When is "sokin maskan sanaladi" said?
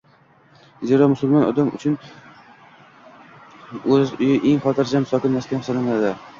5.15-6.15